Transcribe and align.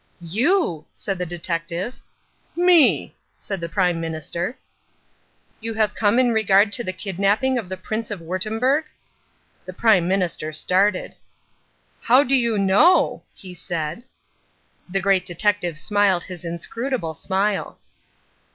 "You!" 0.33 0.85
said 0.95 1.19
the 1.19 1.27
detective. 1.27 1.93
"Me," 2.55 3.15
said 3.37 3.61
the 3.61 3.69
Prime 3.69 4.01
Minister. 4.01 4.57
"You 5.59 5.75
have 5.75 5.93
come 5.93 6.17
in 6.17 6.31
regard 6.31 6.73
the 6.73 6.91
kidnapping 6.91 7.59
of 7.59 7.69
the 7.69 7.77
Prince 7.77 8.09
of 8.09 8.19
Wurttemberg?" 8.19 8.85
The 9.67 9.73
Prime 9.73 10.07
Minister 10.07 10.53
started. 10.53 11.13
"How 12.01 12.23
do 12.23 12.35
you 12.35 12.57
know?" 12.57 13.21
he 13.35 13.53
said. 13.53 14.01
The 14.89 15.01
Great 15.01 15.23
Detective 15.23 15.77
smiled 15.77 16.23
his 16.23 16.43
inscrutable 16.45 17.13
smile. 17.13 17.77